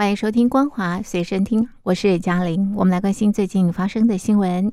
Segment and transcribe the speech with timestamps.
[0.00, 2.72] 欢迎收听《光华随身听》，我是嘉玲。
[2.74, 4.72] 我们来关心最近发生的新闻。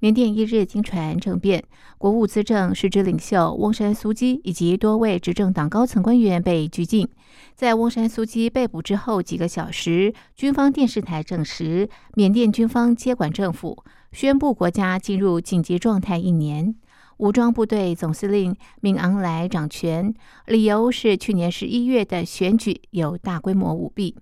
[0.00, 1.62] 缅甸一日经传政变，
[1.98, 7.06] 国务资政实职领袖翁山苏基以及多位执政党高层官员被拘禁。
[7.54, 16.74] 在翁山苏基被捕之后几个小时，军方电视台证实，缅甸军方接管政府，宣布国家进入紧急状态一年。
[17.18, 20.14] 武装部队总司令敏昂莱掌权，
[20.46, 24.16] 理由是去年十一月的选举有大规模舞弊。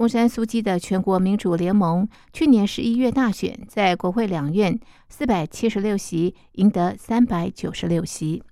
[0.00, 8.42] 翁山苏基的全国民主联盟去年十一月大选，在国会两院四百七十六席赢得三百九十六席。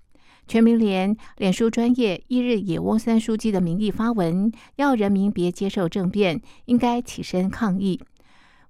[0.47, 7.99] 全民联脸书专业一日以翁山书记的名义发文，要人民别接受政变，应该起身抗议。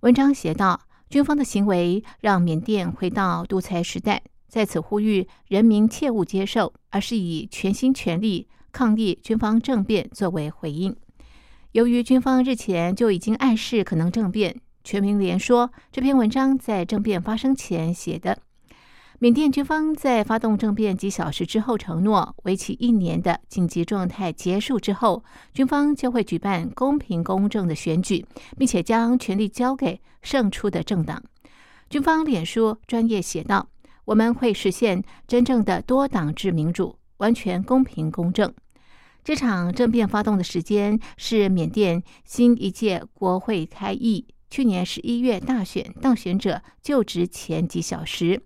[0.03, 10.95] 文章写道：“军方的行为让缅甸回到独裁时代。”在此呼吁人民切勿接受，而是以全心全力抗议军方政变作为回应。
[11.73, 18.39] 由于军方日前就已经暗示可能政变，全民联说这篇文章在政变发生前写的。
[19.19, 28.25] 缅甸军方在发动政变几小时之后承诺，为期一年的紧急状态结束之后，军方就会举办公平公正的选举，
[28.57, 31.23] 并且将权力交给胜出的政党。
[31.91, 33.69] 军方脸书专业写道。
[34.09, 38.51] 我们会实现真正的多党制民主，完全公平公正。
[39.29, 48.41] 这场政变发动的时间是缅甸新一届国会开议，去年十一月大选当选者就职前几小时。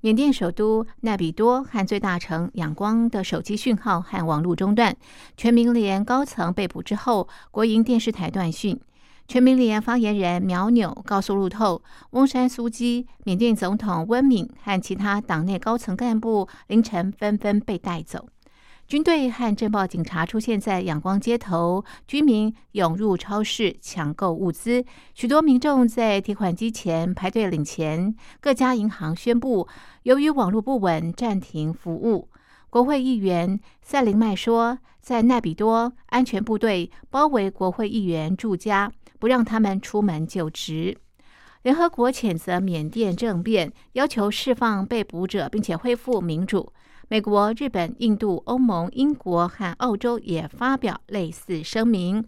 [0.00, 4.96] 缅甸首都奈比多和最大城仰光的手机讯号和网络中断，
[5.36, 8.80] 全民联高层被捕之后，国营电视台断讯。
[9.26, 18.28] 全民联发言人苗纽告诉路透，翁山苏基、缅甸总统温敏和其他党内高层干部凌晨纷纷被带走。
[18.88, 24.82] 军队和镇暴警察出现在仰光街头，居民涌入超市抢购物资，
[25.12, 28.14] 许多民众在提款机前排队领钱。
[28.40, 29.68] 各家银行宣布，
[30.04, 32.30] 由于网络不稳，暂停服务。
[32.70, 38.90] 国会议员塞林麦说，在奈比多，安全部队包围国会议员住家。
[39.18, 40.96] 不让他们出门就职。
[41.62, 46.72] 联合国谴责缅甸政变，要求释放被捕者，并且恢复民主。
[47.10, 52.22] 美国、日本、印度、欧盟、英国和澳洲也发表类似声明。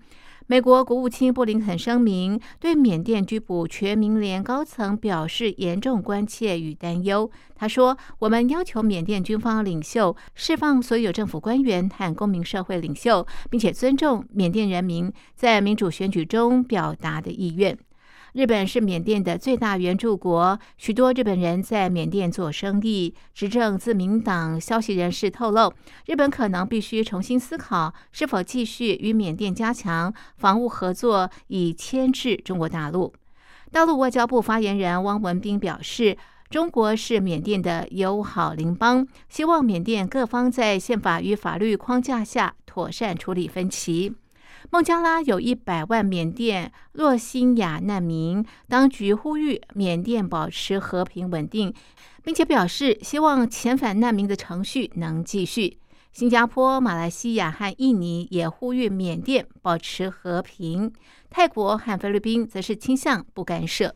[0.47, 7.31] 美国国务卿布林肯声明，对缅甸拘捕全民联高层表示严重关切与担忧。
[7.55, 17.79] 他说：“我们要求缅甸军方领袖释放所有政府官员和公民社会领袖，并且尊重缅甸人民在民主选举中表达的意愿。”
[18.33, 23.13] 日本是缅甸的最大援助国，许多日本人在缅甸做生意。
[23.35, 25.73] 执政自民党消息人士透露，
[26.07, 33.13] 日本可能必须重新思考是否继续与缅甸加强防务合作，以牵制中国大陆。
[33.73, 36.17] 大陆外交部发言人汪文斌表示，
[36.49, 44.15] 中国是缅甸的友好邻邦，希望缅甸各方在宪法与法律框架下妥善处理分歧。
[44.73, 51.75] 孟加拉有一百万缅甸洛辛亚难民，当局呼吁缅甸保持和平稳定，
[52.23, 55.79] 并且表示希望遣返难民的程序能继续。
[56.13, 60.93] 新加坡、马来西亚和印尼也呼吁缅甸保持和平，
[61.31, 63.93] 泰国和菲律宾则是倾向不干涉。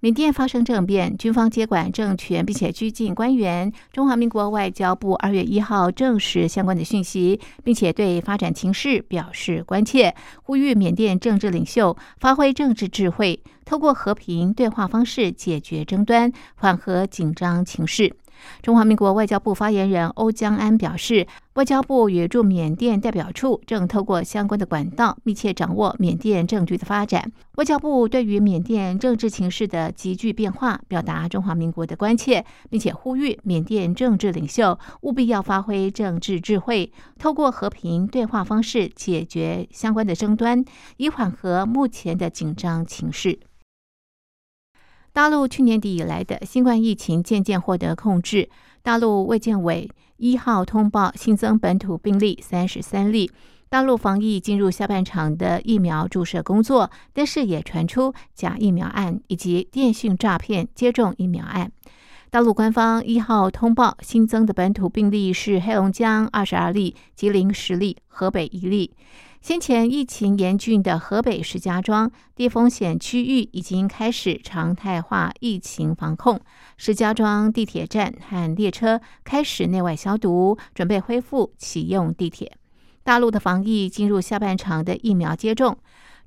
[0.00, 3.72] 缅甸发生政变，军方接管政权，并且拘禁官员。
[3.90, 10.14] 中华民国外交部二月一号证实相关的讯息，并且对发展情势表示关切，
[10.44, 18.14] 呼吁缅甸政治领袖发挥政治智慧，透过和平对话方式解决争端，缓和紧张情势。
[18.62, 27.32] 中华民国外交部发言人欧江安表示，外交部与驻缅甸代表处正透过相关的管道，密切掌握缅甸政局的发展。
[27.56, 40.64] 外交部对于缅甸政治情势的急剧变化，表达中华民国的关切，并且呼吁缅甸政治领袖务必要发挥政治智慧，透过和平对话方式解决相关的争端，
[40.98, 43.38] 以缓和目前的紧张情势。
[45.18, 48.48] 大陆去年底以来的新冠疫情渐渐获得控制。
[48.84, 53.28] 大陆卫健委一号通报新增本土病例三十三例，
[53.68, 61.72] 大陆防疫进入下半场的疫苗注射工作，但是也传出假疫苗案以及电信诈骗接种疫苗案。
[62.30, 68.92] 大陆官方一号通报新增的本土病例是黑龙江二十二例，吉林十例，河北一例。
[69.40, 76.38] 先前疫情严峻的河北石家庄低风险区域已经开始常态化疫情防控，
[76.76, 82.52] 石家庄地铁站和列车开始内外消毒，准备恢复启用地铁。
[83.02, 85.78] 大陆的防疫进入下半场的疫苗接种，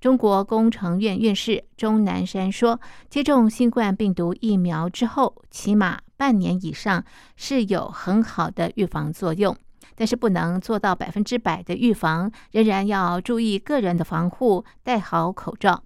[0.02, 7.06] 中国工程院院士钟南山说，接种新冠病毒疫苗之后，起码半年以上
[7.36, 9.56] 是有很好的预防作用，
[9.96, 15.84] 但是不能做到百分之百的预防，仍然要注意个人的防护，戴好口罩。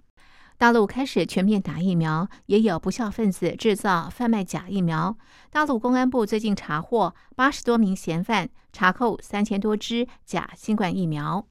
[0.57, 5.17] 大陆开始全面打疫苗，也有不孝分子制造、贩卖假疫苗。
[5.51, 11.45] 大陆公安部最近查获八十多名嫌犯，查扣三千多支假新冠疫苗。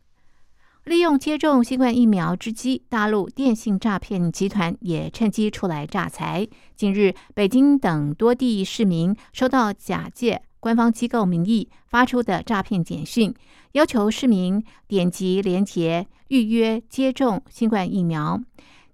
[0.85, 6.47] 利用接种新冠疫苗之机，大陆电信诈骗集团也趁机出来诈财。
[6.77, 13.35] 近日，北京等多地市民收到假借官方机构名义发出的诈骗简讯，
[13.73, 18.39] 要求市民点击链接预约接种新冠疫苗。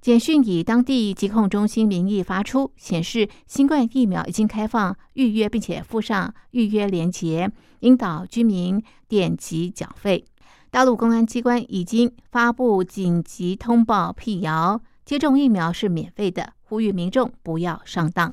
[0.01, 7.51] 简讯以当地疾控中心名义发出，显示新冠疫苗已经开放预约，并且附上预约链接，
[7.81, 10.25] 引导居民点击缴费。
[10.71, 18.33] 大陆公安机关已经发布紧急通报辟谣，接种疫苗是免费的，呼吁民众不要上当。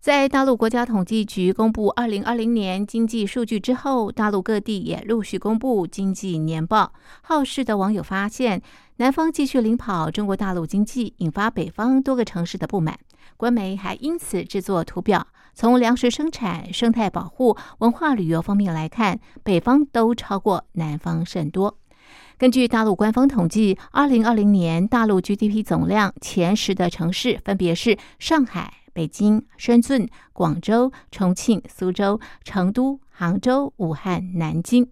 [0.00, 6.94] 在大陆国家统计局公布二零二零年经济数据之后，大陆各地也陆续公布经济年报。
[7.20, 8.62] 好事的网友发现，
[8.96, 12.98] 南方继续领跑中国大陆经济，引发北方多个城市的不满。
[13.36, 21.76] 官媒还因此制作图表，从粮食生产、生态保护、文化旅游方面来看，北方都超过南方甚多。
[22.38, 28.74] 根据大陆官方统计，二零二零年大陆 GDP 总量前十的城市分别是上海。
[28.92, 34.90] 北京、深圳、广州、重庆、苏州、成都、杭州、武汉、南京。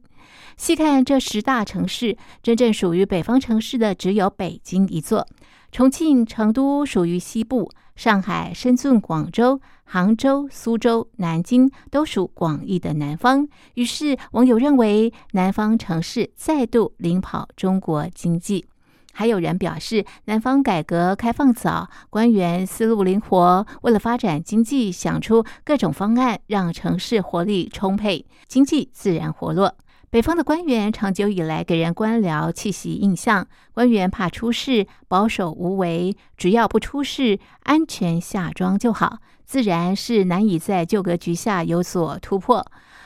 [0.57, 5.27] 细看这十大城市，真正属于北方城市的只有北京一座。
[5.71, 13.47] 重庆、成都属于西部，上海、深圳、广州、杭州、苏州、南京都属广义的南方。
[13.75, 18.67] 于是网友认为，南方城市再度领跑中国经济。
[19.13, 29.75] 还有人表示，南方改革开放早，官员思路灵活，为了发展经济，想出各种方案，让城市活力充沛，经济自然活络。
[30.11, 42.65] 北方的官员长久以来给人官僚气息印象，官员怕出事，保守无为，只要不出事，安全下庄就好，自然是难以在旧格局下有所突破。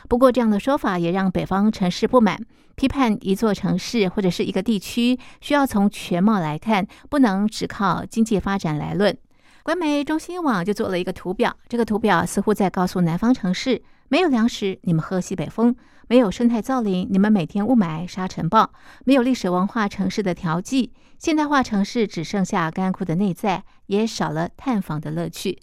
[0.09, 2.39] 不过，这样的说法也让北方城市不满。
[2.77, 9.17] 批判一座城市或者是一个地区，需要从全貌来看，不能只靠经济发展来论。
[9.65, 13.83] 官媒中新网就做了一个图表，这个图表似乎在告诉南方城市：
[14.13, 15.73] 没有粮食，你们喝西北风；
[16.07, 18.71] 没有生态造林，你们每天雾霾沙尘暴；
[19.07, 25.63] 没有历史文化城市的调剂，现代化城市只剩下干枯的内在，也少了探访的乐趣。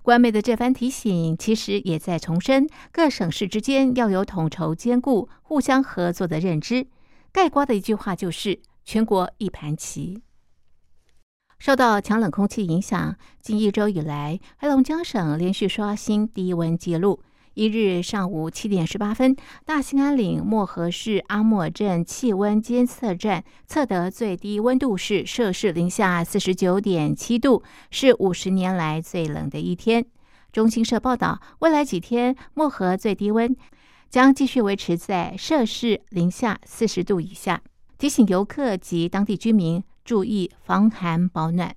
[0.00, 6.86] 官媒的这番提醒，其实也在重申各省市之间要有统筹兼顾、互相合作的认知。
[7.30, 10.22] 概括的一句话就是：全国一盘棋。
[11.58, 17.20] 受到强冷空气影响，近一周以来，黑龙江省连续刷新低温记录。
[17.60, 19.36] 一日上午七点十八分，
[19.66, 30.06] 大兴安岭漠河市阿莫镇气温监测站测得最低温度是摄氏零下四十九点七度，是五十年来最冷的一天。
[30.50, 33.54] 中新社报道，未来几天漠河最低温
[34.08, 37.60] 将继续维持在摄氏零下四十度以下，
[37.98, 41.76] 提醒游客及当地居民注意防寒保暖。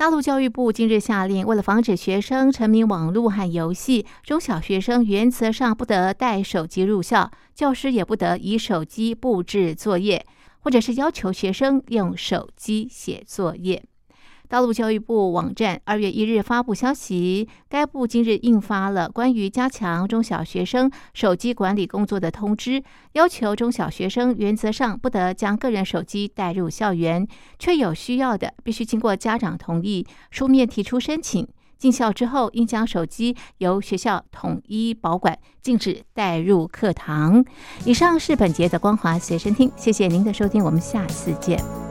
[0.00, 10.24] 大陆教育部近日下令，为了防止学生沉迷网络和游戏，中小学生原则上不得带手机入校，教师也不得以手机布置作业，
[10.60, 13.84] 或者是要求学生用手机写作业。
[14.50, 27.24] 大陆教育部网站二月一日发布消息，该部今日印发了关于加强中小学生手机管理工作的通知，要求中小学生原则上不得将个人手机带入校园，
[27.60, 31.46] 确有需要的，必须经过家长同意，书面提出申请。
[31.78, 37.44] 进校之后，应将手机由学校统一保管，禁止带入课堂。
[37.84, 41.89] 以上是本节的光华随身听，谢谢您的收听，我们下次见。